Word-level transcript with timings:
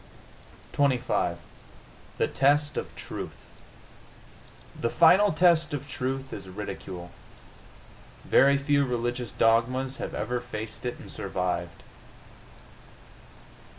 XXV 0.73 1.37
THE 2.17 2.27
TEST 2.27 2.75
OF 2.75 2.95
TRUTH 2.95 3.45
The 4.79 4.89
final 4.89 5.31
test 5.31 5.75
of 5.75 5.87
truth 5.87 6.33
is 6.33 6.49
ridicule. 6.49 7.11
Very 8.25 8.57
few 8.57 8.83
religious 8.83 9.31
dogmas 9.31 9.97
have 9.97 10.15
ever 10.15 10.39
faced 10.39 10.87
it 10.87 10.97
and 10.97 11.11
survived. 11.11 11.83